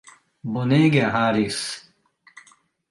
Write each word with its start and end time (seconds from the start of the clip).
Bonega 0.53 1.11
Harris! 1.15 1.61